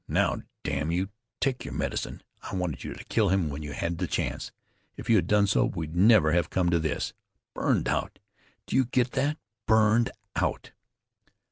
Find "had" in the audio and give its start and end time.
3.73-3.99, 5.17-5.27